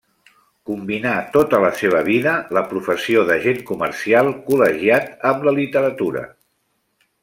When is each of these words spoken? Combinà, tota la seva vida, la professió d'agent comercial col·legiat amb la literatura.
Combinà, 0.69 1.11
tota 1.35 1.59
la 1.65 1.69
seva 1.81 2.01
vida, 2.09 2.33
la 2.59 2.65
professió 2.73 3.27
d'agent 3.29 3.63
comercial 3.71 4.33
col·legiat 4.51 5.17
amb 5.35 5.51
la 5.51 5.59
literatura. 5.63 6.31